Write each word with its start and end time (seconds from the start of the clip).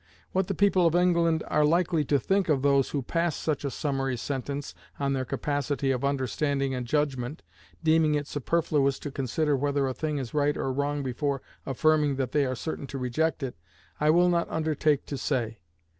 What 0.31 0.47
the 0.47 0.55
people 0.55 0.87
of 0.87 0.95
England 0.95 1.43
are 1.45 1.63
likely 1.63 2.03
to 2.05 2.17
think 2.17 2.49
of 2.49 2.63
those 2.63 2.89
who 2.89 3.03
pass 3.03 3.35
such 3.35 3.63
a 3.63 3.69
summary 3.69 4.17
sentence 4.17 4.73
on 4.99 5.13
their 5.13 5.25
capacity 5.25 5.91
of 5.91 6.03
understanding 6.03 6.73
and 6.73 6.87
judgment, 6.87 7.43
deeming 7.83 8.15
it 8.15 8.25
superfluous 8.25 8.97
to 8.97 9.11
consider 9.11 9.55
whether 9.55 9.85
a 9.87 9.93
thing 9.93 10.17
is 10.17 10.33
right 10.33 10.57
or 10.57 10.73
wrong 10.73 11.03
before 11.03 11.43
affirming 11.67 12.15
that 12.15 12.31
they 12.31 12.47
are 12.47 12.55
certain 12.55 12.87
to 12.87 12.97
reject 12.97 13.43
it, 13.43 13.55
I 13.99 14.09
will 14.09 14.27
not 14.29 14.49
undertake 14.49 15.05
to 15.05 15.19
say. 15.19 15.59